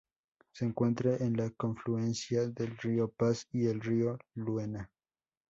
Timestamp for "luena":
4.33-4.89